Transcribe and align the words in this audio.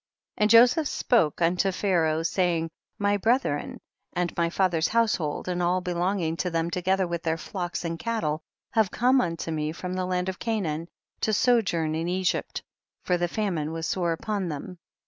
21. 0.37 0.43
And 0.43 0.49
Joseph 0.49 0.87
spoke 0.87 1.43
unto 1.43 1.71
Pha 1.71 1.85
raoh, 1.87 2.25
saying, 2.25 2.71
my 2.97 3.17
brethren 3.17 3.79
and 4.13 4.35
my 4.35 4.49
father's 4.49 4.87
household 4.87 5.47
and 5.47 5.61
all 5.61 5.79
belonging 5.79 6.35
to 6.37 6.49
them 6.49 6.71
together 6.71 7.05
with 7.07 7.21
their 7.21 7.37
flocks 7.37 7.85
and 7.85 7.99
cattle 7.99 8.41
have 8.71 8.89
come 8.89 9.21
unto 9.21 9.51
me 9.51 9.71
from 9.71 9.93
the 9.93 10.07
land 10.07 10.27
of 10.27 10.39
Canaan, 10.39 10.87
to 11.19 11.33
sojourn 11.33 11.93
in 11.93 12.07
Egypt; 12.07 12.63
for 13.03 13.15
the 13.15 13.27
famine 13.27 13.71
was 13.71 13.85
sore 13.85 14.13
up 14.13 14.27
on 14.27 14.49
them. 14.49 14.79